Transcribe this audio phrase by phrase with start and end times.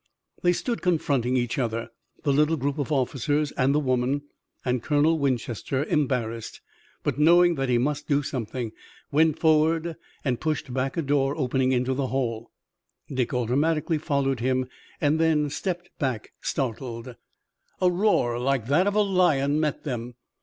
[0.41, 1.89] They stood confronting each other,
[2.23, 4.23] the little group of officers and the woman,
[4.65, 6.59] and Colonel Winchester, embarrassed,
[7.03, 8.71] but knowing that he must do something,
[9.11, 9.95] went forward
[10.25, 12.49] and pushed back a door opening into the hall.
[13.13, 14.67] Dick automatically followed him,
[14.99, 17.15] and then stepped back, startled.
[17.79, 20.15] A roar like that of a lion met them.